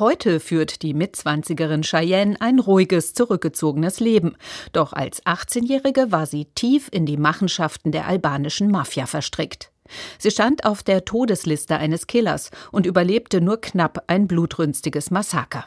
Heute 0.00 0.40
führt 0.40 0.80
die 0.80 0.94
Mitzwanzigerin 0.94 1.82
Cheyenne 1.82 2.40
ein 2.40 2.58
ruhiges, 2.58 3.12
zurückgezogenes 3.12 4.00
Leben. 4.00 4.34
Doch 4.72 4.94
als 4.94 5.22
18-Jährige 5.26 6.10
war 6.10 6.24
sie 6.24 6.46
tief 6.46 6.88
in 6.90 7.04
die 7.04 7.18
Machenschaften 7.18 7.92
der 7.92 8.06
albanischen 8.06 8.70
Mafia 8.70 9.04
verstrickt. 9.04 9.70
Sie 10.18 10.30
stand 10.30 10.64
auf 10.64 10.82
der 10.82 11.04
Todesliste 11.04 11.76
eines 11.76 12.06
Killers 12.06 12.50
und 12.72 12.86
überlebte 12.86 13.42
nur 13.42 13.60
knapp 13.60 14.04
ein 14.06 14.26
blutrünstiges 14.26 15.10
Massaker. 15.10 15.66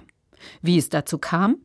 Wie 0.63 0.79
es 0.79 0.89
dazu 0.89 1.19
kam? 1.19 1.57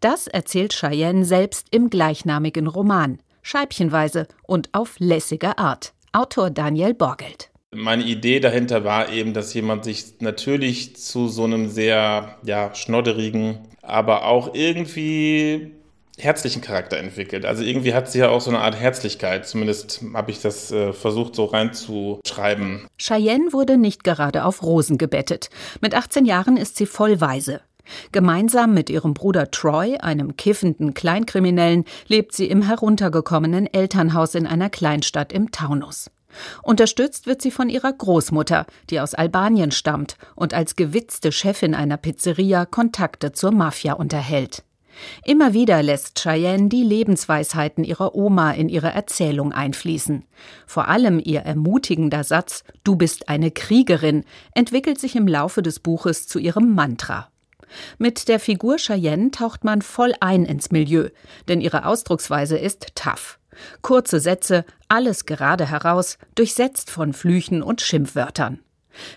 Das 0.00 0.26
erzählt 0.26 0.72
Cheyenne 0.72 1.26
selbst 1.26 1.66
im 1.72 1.90
gleichnamigen 1.90 2.68
Roman, 2.68 3.18
scheibchenweise 3.42 4.28
und 4.44 4.70
auf 4.72 4.94
lässige 4.98 5.58
Art. 5.58 5.92
Autor 6.12 6.48
Daniel 6.48 6.94
Borgelt. 6.94 7.50
Meine 7.74 8.04
Idee 8.04 8.40
dahinter 8.40 8.84
war 8.84 9.10
eben, 9.10 9.34
dass 9.34 9.54
jemand 9.54 9.84
sich 9.84 10.20
natürlich 10.20 10.96
zu 10.96 11.28
so 11.28 11.44
einem 11.44 11.68
sehr 11.68 12.36
ja, 12.44 12.74
schnodderigen, 12.74 13.58
aber 13.82 14.26
auch 14.26 14.54
irgendwie 14.54 15.72
herzlichen 16.18 16.62
Charakter 16.62 16.96
entwickelt. 16.98 17.44
Also 17.44 17.64
irgendwie 17.64 17.94
hat 17.94 18.10
sie 18.10 18.20
ja 18.20 18.28
auch 18.28 18.40
so 18.40 18.50
eine 18.50 18.60
Art 18.60 18.76
Herzlichkeit. 18.76 19.46
Zumindest 19.46 20.02
habe 20.14 20.30
ich 20.30 20.40
das 20.40 20.70
äh, 20.70 20.92
versucht 20.92 21.34
so 21.34 21.46
reinzuschreiben. 21.46 22.86
Cheyenne 22.98 23.52
wurde 23.52 23.76
nicht 23.76 24.04
gerade 24.04 24.44
auf 24.44 24.62
Rosen 24.62 24.98
gebettet. 24.98 25.50
Mit 25.80 25.94
18 25.94 26.24
Jahren 26.24 26.56
ist 26.56 26.76
sie 26.76 26.86
vollweise. 26.86 27.60
Gemeinsam 28.12 28.72
mit 28.72 28.88
ihrem 28.88 29.12
Bruder 29.12 29.50
Troy, 29.50 29.98
einem 29.98 30.36
kiffenden 30.36 30.94
Kleinkriminellen, 30.94 31.84
lebt 32.06 32.34
sie 32.34 32.46
im 32.46 32.62
heruntergekommenen 32.62 33.66
Elternhaus 33.72 34.34
in 34.34 34.46
einer 34.46 34.70
Kleinstadt 34.70 35.32
im 35.32 35.50
Taunus. 35.50 36.10
Unterstützt 36.62 37.26
wird 37.26 37.42
sie 37.42 37.50
von 37.50 37.68
ihrer 37.68 37.92
Großmutter, 37.92 38.66
die 38.90 39.00
aus 39.00 39.14
Albanien 39.14 39.70
stammt 39.70 40.16
und 40.34 40.54
als 40.54 40.76
gewitzte 40.76 41.32
Chefin 41.32 41.74
einer 41.74 41.96
Pizzeria 41.96 42.66
Kontakte 42.66 43.32
zur 43.32 43.50
Mafia 43.50 43.94
unterhält. 43.94 44.64
Immer 45.24 45.54
wieder 45.54 45.82
lässt 45.82 46.20
Cheyenne 46.20 46.68
die 46.68 46.82
Lebensweisheiten 46.82 47.84
ihrer 47.84 48.14
Oma 48.14 48.52
in 48.52 48.68
ihre 48.68 48.92
Erzählung 48.92 49.52
einfließen. 49.52 50.24
Vor 50.66 50.88
allem 50.88 51.20
ihr 51.22 51.40
ermutigender 51.40 52.24
Satz 52.24 52.64
Du 52.84 52.96
bist 52.96 53.28
eine 53.28 53.50
Kriegerin 53.50 54.24
entwickelt 54.54 55.00
sich 55.00 55.16
im 55.16 55.26
Laufe 55.26 55.62
des 55.62 55.80
Buches 55.80 56.26
zu 56.26 56.38
ihrem 56.38 56.74
Mantra. 56.74 57.28
Mit 57.98 58.28
der 58.28 58.38
Figur 58.38 58.76
Cheyenne 58.76 59.30
taucht 59.30 59.64
man 59.64 59.82
voll 59.82 60.14
ein 60.20 60.44
ins 60.44 60.70
Milieu, 60.70 61.08
denn 61.48 61.60
ihre 61.60 61.86
Ausdrucksweise 61.86 62.56
ist 62.56 62.94
tough. 62.94 63.38
Kurze 63.82 64.20
Sätze, 64.20 64.64
alles 64.88 65.26
gerade 65.26 65.68
heraus, 65.68 66.18
durchsetzt 66.34 66.90
von 66.90 67.12
Flüchen 67.12 67.62
und 67.62 67.80
Schimpfwörtern. 67.80 68.60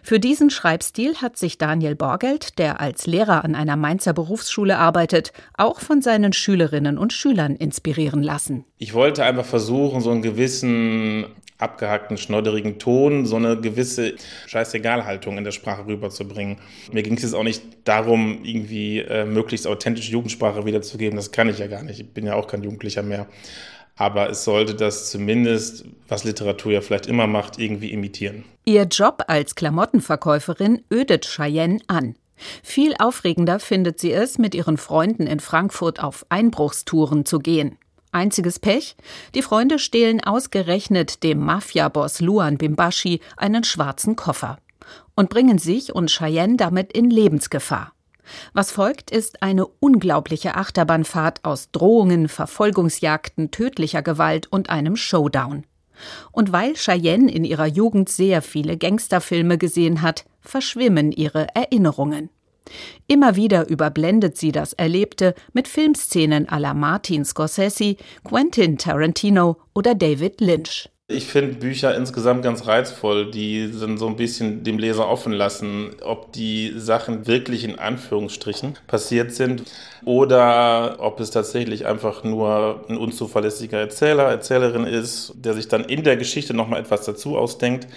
Für 0.01 0.19
diesen 0.19 0.49
Schreibstil 0.49 1.15
hat 1.17 1.37
sich 1.37 1.57
Daniel 1.57 1.95
Borgelt, 1.95 2.57
der 2.57 2.81
als 2.81 3.05
Lehrer 3.05 3.43
an 3.43 3.55
einer 3.55 3.75
Mainzer 3.75 4.13
Berufsschule 4.13 4.77
arbeitet, 4.77 5.33
auch 5.55 5.79
von 5.79 6.01
seinen 6.01 6.33
Schülerinnen 6.33 6.97
und 6.97 7.13
Schülern 7.13 7.55
inspirieren 7.55 8.23
lassen. 8.23 8.65
Ich 8.77 8.93
wollte 8.93 9.23
einfach 9.23 9.45
versuchen, 9.45 10.01
so 10.01 10.11
einen 10.11 10.21
gewissen 10.21 11.25
abgehackten, 11.59 12.17
schnodderigen 12.17 12.77
Ton, 12.77 13.25
so 13.25 13.35
eine 13.35 13.59
gewisse 13.59 14.13
Scheißegal-Haltung 14.45 15.37
in 15.37 15.43
der 15.43 15.51
Sprache 15.51 15.87
rüberzubringen. 15.87 16.57
Mir 16.91 17.01
ging 17.01 17.15
es 17.15 17.23
jetzt 17.23 17.33
auch 17.33 17.43
nicht 17.43 17.63
darum, 17.83 18.43
irgendwie 18.43 18.99
äh, 18.99 19.25
möglichst 19.25 19.65
authentische 19.65 20.11
Jugendsprache 20.11 20.65
wiederzugeben. 20.65 21.15
Das 21.15 21.31
kann 21.31 21.49
ich 21.49 21.57
ja 21.57 21.67
gar 21.67 21.81
nicht. 21.81 21.99
Ich 21.99 22.13
bin 22.13 22.25
ja 22.27 22.35
auch 22.35 22.47
kein 22.47 22.61
Jugendlicher 22.61 23.01
mehr. 23.01 23.25
Aber 23.97 24.29
es 24.29 24.43
sollte 24.43 24.75
das 24.75 25.09
zumindest, 25.09 25.85
was 26.07 26.23
Literatur 26.23 26.71
ja 26.71 26.81
vielleicht 26.81 27.07
immer 27.07 27.27
macht, 27.27 27.59
irgendwie 27.59 27.91
imitieren. 27.91 28.45
Ihr 28.63 28.83
Job 28.83 29.23
als 29.27 29.55
Klamottenverkäuferin 29.55 30.83
ödet 30.91 31.25
Cheyenne 31.25 31.79
an. 31.87 32.15
Viel 32.61 32.93
aufregender 32.99 33.59
findet 33.59 33.99
sie 33.99 34.11
es, 34.11 34.37
mit 34.37 34.53
ihren 34.53 34.77
Freunden 34.77 35.25
in 35.25 35.39
Frankfurt 35.39 36.03
auf 36.03 36.25
Einbruchstouren 36.29 37.25
zu 37.25 37.39
gehen. 37.39 37.77
Einziges 38.11 38.59
Pech? 38.59 38.95
Die 39.35 39.41
Freunde 39.41 39.79
stehlen 39.79 40.23
ausgerechnet 40.23 41.23
dem 41.23 41.39
Mafiaboss 41.39 42.21
Luan 42.21 42.57
Bimbashi 42.57 43.19
einen 43.35 43.63
schwarzen 43.63 44.15
Koffer 44.15 44.57
und 45.15 45.29
bringen 45.29 45.57
sich 45.57 45.93
und 45.93 46.11
Cheyenne 46.11 46.57
damit 46.57 46.93
in 46.93 47.09
Lebensgefahr. 47.09 47.91
Was 48.53 48.71
folgt, 48.71 49.11
ist 49.11 49.41
eine 49.41 49.65
unglaubliche 49.65 50.55
Achterbahnfahrt 50.55 51.45
aus 51.45 51.71
Drohungen, 51.71 52.27
Verfolgungsjagden, 52.27 53.51
tödlicher 53.51 54.01
Gewalt 54.01 54.47
und 54.51 54.69
einem 54.69 54.95
Showdown. 54.95 55.65
Und 56.31 56.51
weil 56.51 56.73
Cheyenne 56.75 57.31
in 57.31 57.43
ihrer 57.43 57.65
Jugend 57.65 58.09
sehr 58.09 58.41
viele 58.41 58.77
Gangsterfilme 58.77 59.57
gesehen 59.57 60.01
hat, 60.01 60.25
verschwimmen 60.41 61.11
ihre 61.11 61.47
Erinnerungen. 61.55 62.29
Immer 63.07 63.35
wieder 63.35 63.69
überblendet 63.69 64.37
sie 64.37 64.51
das 64.51 64.73
Erlebte 64.73 65.33
mit 65.53 65.67
Filmszenen 65.67 66.47
à 66.47 66.59
la 66.59 66.73
Martin 66.73 67.23
Scorsese, 67.23 67.95
Quentin 68.23 68.77
Tarantino 68.77 69.57
oder 69.73 69.95
David 69.95 70.41
Lynch. 70.41 70.89
Ich 71.09 71.27
finde 71.27 71.55
Bücher 71.55 71.95
insgesamt 71.95 72.43
ganz 72.43 72.67
reizvoll. 72.67 73.31
Die 73.31 73.67
sind 73.67 73.97
so 73.97 74.07
ein 74.07 74.17
bisschen 74.17 74.65
dem 74.65 74.77
Leser 74.77 75.07
offen 75.07 75.31
lassen, 75.31 75.95
ob 76.01 76.33
die 76.33 76.73
Sachen 76.75 77.27
wirklich 77.27 77.63
in 77.63 77.79
Anführungsstrichen 77.79 78.77
passiert 78.87 79.31
sind 79.31 79.63
oder 80.03 80.97
ob 80.99 81.21
es 81.21 81.31
tatsächlich 81.31 81.85
einfach 81.85 82.25
nur 82.25 82.83
ein 82.89 82.97
unzuverlässiger 82.97 83.79
Erzähler, 83.79 84.23
Erzählerin 84.23 84.83
ist, 84.83 85.31
der 85.37 85.53
sich 85.53 85.69
dann 85.69 85.85
in 85.85 86.03
der 86.03 86.17
Geschichte 86.17 86.53
nochmal 86.53 86.81
etwas 86.81 87.05
dazu 87.05 87.37
ausdenkt 87.37 87.87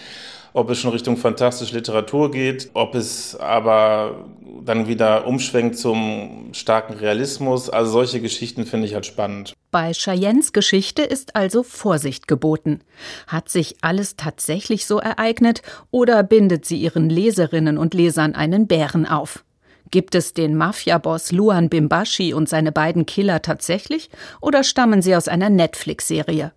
ob 0.53 0.71
es 0.71 0.78
schon 0.78 0.93
Richtung 0.93 1.16
fantastische 1.16 1.75
Literatur 1.75 2.31
geht, 2.31 2.71
ob 2.75 2.94
es 2.94 3.37
aber 3.37 4.25
dann 4.65 4.88
wieder 4.88 5.27
umschwenkt 5.27 5.77
zum 5.77 6.50
starken 6.53 6.94
Realismus. 6.94 7.71
Also 7.71 7.93
solche 7.93 8.21
Geschichten 8.21 8.66
finde 8.66 8.87
ich 8.87 8.94
halt 8.94 9.06
spannend. 9.06 9.55
Bei 9.71 9.93
Cheyennes 9.93 10.53
Geschichte 10.53 11.03
ist 11.03 11.37
also 11.37 11.62
Vorsicht 11.62 12.28
geboten. 12.28 12.81
Hat 13.27 13.49
sich 13.49 13.77
alles 13.83 14.16
tatsächlich 14.16 14.87
so 14.87 14.99
ereignet 14.99 15.62
oder 15.91 16.22
bindet 16.22 16.65
sie 16.65 16.78
ihren 16.78 17.09
Leserinnen 17.09 17.78
und 17.78 17.94
Lesern 17.94 18.34
einen 18.34 18.66
Bären 18.66 19.06
auf? 19.06 19.44
Gibt 19.91 20.15
es 20.15 20.34
den 20.34 20.56
Mafiaboss 20.56 21.33
Luan 21.33 21.69
Bimbashi 21.69 22.33
und 22.33 22.49
seine 22.49 22.71
beiden 22.71 23.06
Killer 23.06 23.43
tatsächlich 23.43 24.10
oder 24.41 24.62
stammen 24.62 25.03
sie 25.03 25.16
aus 25.16 25.27
einer 25.27 25.50
Netflix-Serie? 25.50 26.53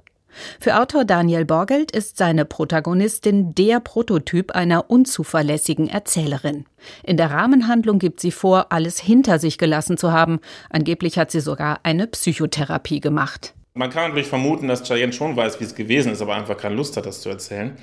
Für 0.59 0.79
Autor 0.79 1.05
Daniel 1.05 1.45
Borgelt 1.45 1.91
ist 1.91 2.17
seine 2.17 2.45
Protagonistin 2.45 3.55
der 3.55 3.79
Prototyp 3.79 4.51
einer 4.51 4.89
unzuverlässigen 4.89 5.87
Erzählerin. 5.87 6.65
In 7.03 7.17
der 7.17 7.31
Rahmenhandlung 7.31 7.99
gibt 7.99 8.19
sie 8.19 8.31
vor, 8.31 8.71
alles 8.71 8.99
hinter 8.99 9.39
sich 9.39 9.57
gelassen 9.57 9.97
zu 9.97 10.11
haben. 10.11 10.39
Angeblich 10.69 11.17
hat 11.17 11.31
sie 11.31 11.39
sogar 11.39 11.79
eine 11.83 12.07
Psychotherapie 12.07 12.99
gemacht. 12.99 13.53
Man 13.73 13.89
kann 13.89 14.09
natürlich 14.09 14.27
vermuten, 14.27 14.67
dass 14.67 14.83
Cheyenne 14.83 15.13
schon 15.13 15.35
weiß, 15.35 15.59
wie 15.59 15.63
es 15.63 15.75
gewesen 15.75 16.11
ist, 16.11 16.21
aber 16.21 16.35
einfach 16.35 16.57
keine 16.57 16.75
Lust 16.75 16.95
hat, 16.97 17.05
das 17.05 17.21
zu 17.21 17.29
erzählen 17.29 17.77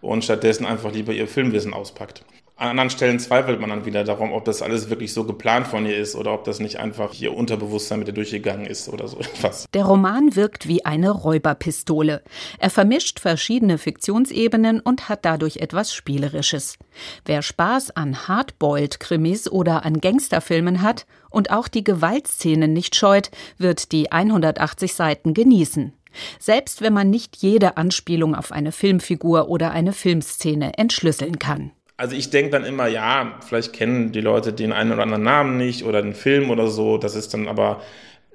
und 0.00 0.22
stattdessen 0.22 0.66
einfach 0.66 0.92
lieber 0.92 1.12
ihr 1.12 1.26
Filmwissen 1.26 1.72
auspackt. 1.72 2.24
An 2.64 2.70
anderen 2.70 2.88
Stellen 2.88 3.20
zweifelt 3.20 3.60
man 3.60 3.68
dann 3.68 3.84
wieder 3.84 4.04
darum, 4.04 4.32
ob 4.32 4.46
das 4.46 4.62
alles 4.62 4.88
wirklich 4.88 5.12
so 5.12 5.24
geplant 5.24 5.66
von 5.66 5.84
ihr 5.84 5.98
ist 5.98 6.16
oder 6.16 6.32
ob 6.32 6.44
das 6.44 6.60
nicht 6.60 6.78
einfach 6.78 7.12
ihr 7.12 7.36
Unterbewusstsein 7.36 7.98
mit 7.98 8.08
ihr 8.08 8.14
durchgegangen 8.14 8.64
ist 8.64 8.88
oder 8.88 9.06
so 9.06 9.18
etwas. 9.20 9.66
Der 9.74 9.84
Roman 9.84 10.34
wirkt 10.34 10.66
wie 10.66 10.82
eine 10.82 11.10
Räuberpistole. 11.10 12.22
Er 12.58 12.70
vermischt 12.70 13.20
verschiedene 13.20 13.76
Fiktionsebenen 13.76 14.80
und 14.80 15.10
hat 15.10 15.26
dadurch 15.26 15.58
etwas 15.58 15.92
Spielerisches. 15.92 16.78
Wer 17.26 17.42
Spaß 17.42 17.90
an 17.98 18.28
Hardboiled-Krimis 18.28 19.50
oder 19.50 19.84
an 19.84 20.00
Gangsterfilmen 20.00 20.80
hat 20.80 21.04
und 21.28 21.50
auch 21.50 21.68
die 21.68 21.84
Gewaltszenen 21.84 22.72
nicht 22.72 22.96
scheut, 22.96 23.30
wird 23.58 23.92
die 23.92 24.10
180 24.10 24.94
Seiten 24.94 25.34
genießen. 25.34 25.92
Selbst 26.38 26.80
wenn 26.80 26.94
man 26.94 27.10
nicht 27.10 27.36
jede 27.36 27.76
Anspielung 27.76 28.34
auf 28.34 28.52
eine 28.52 28.72
Filmfigur 28.72 29.50
oder 29.50 29.72
eine 29.72 29.92
Filmszene 29.92 30.78
entschlüsseln 30.78 31.38
kann. 31.38 31.72
Also 31.96 32.16
ich 32.16 32.30
denke 32.30 32.50
dann 32.50 32.64
immer, 32.64 32.88
ja, 32.88 33.38
vielleicht 33.46 33.72
kennen 33.72 34.10
die 34.10 34.20
Leute 34.20 34.52
den 34.52 34.72
einen 34.72 34.92
oder 34.92 35.02
anderen 35.02 35.22
Namen 35.22 35.56
nicht 35.56 35.84
oder 35.84 36.02
den 36.02 36.14
Film 36.14 36.50
oder 36.50 36.68
so. 36.68 36.98
Das 36.98 37.14
ist 37.14 37.34
dann 37.34 37.46
aber 37.46 37.80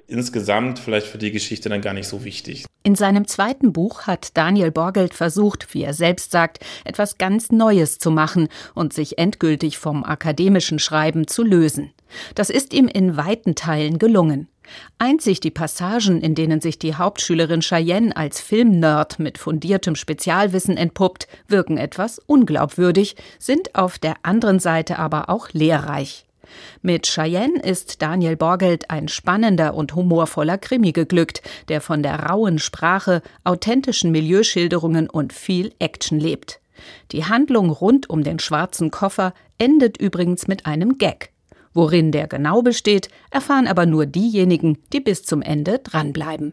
insgesamt 0.06 0.78
vielleicht 0.78 1.06
für 1.06 1.18
die 1.18 1.30
Geschichte 1.30 1.68
dann 1.68 1.82
gar 1.82 1.94
nicht 1.94 2.08
so 2.08 2.24
wichtig. 2.24 2.64
In 2.82 2.94
seinem 2.94 3.26
zweiten 3.26 3.72
Buch 3.72 4.06
hat 4.06 4.36
Daniel 4.36 4.70
Borgelt 4.70 5.12
versucht, 5.12 5.74
wie 5.74 5.84
er 5.84 5.92
selbst 5.92 6.32
sagt, 6.32 6.60
etwas 6.84 7.18
ganz 7.18 7.52
Neues 7.52 7.98
zu 7.98 8.10
machen 8.10 8.48
und 8.74 8.94
sich 8.94 9.18
endgültig 9.18 9.78
vom 9.78 10.02
akademischen 10.02 10.78
Schreiben 10.78 11.26
zu 11.26 11.44
lösen. 11.44 11.92
Das 12.34 12.48
ist 12.48 12.72
ihm 12.72 12.88
in 12.88 13.16
weiten 13.16 13.54
Teilen 13.54 13.98
gelungen. 13.98 14.48
Einzig 14.98 15.40
die 15.40 15.50
Passagen, 15.50 16.20
in 16.20 16.34
denen 16.34 16.60
sich 16.60 16.78
die 16.78 16.94
Hauptschülerin 16.94 17.60
Cheyenne 17.60 18.16
als 18.16 18.40
Filmnerd 18.40 19.18
mit 19.18 19.38
fundiertem 19.38 19.94
Spezialwissen 19.94 20.76
entpuppt, 20.76 21.28
wirken 21.48 21.78
etwas 21.78 22.18
unglaubwürdig, 22.18 23.16
sind 23.38 23.74
auf 23.74 23.98
der 23.98 24.14
anderen 24.22 24.58
Seite 24.58 24.98
aber 24.98 25.28
auch 25.28 25.48
lehrreich. 25.52 26.26
Mit 26.82 27.06
Cheyenne 27.06 27.60
ist 27.60 28.02
Daniel 28.02 28.36
Borgelt 28.36 28.90
ein 28.90 29.08
spannender 29.08 29.74
und 29.74 29.94
humorvoller 29.94 30.58
Krimi 30.58 30.92
geglückt, 30.92 31.42
der 31.68 31.80
von 31.80 32.02
der 32.02 32.18
rauen 32.26 32.58
Sprache, 32.58 33.22
authentischen 33.44 34.10
Milieuschilderungen 34.10 35.08
und 35.08 35.32
viel 35.32 35.72
Action 35.78 36.18
lebt. 36.18 36.60
Die 37.12 37.24
Handlung 37.24 37.70
rund 37.70 38.08
um 38.08 38.24
den 38.24 38.38
schwarzen 38.38 38.90
Koffer 38.90 39.34
endet 39.58 39.98
übrigens 39.98 40.48
mit 40.48 40.66
einem 40.66 40.98
Gag. 40.98 41.30
Worin 41.72 42.10
der 42.10 42.26
genau 42.26 42.62
besteht, 42.62 43.08
erfahren 43.30 43.66
aber 43.66 43.86
nur 43.86 44.06
diejenigen, 44.06 44.78
die 44.92 45.00
bis 45.00 45.22
zum 45.22 45.40
Ende 45.42 45.78
dranbleiben. 45.78 46.52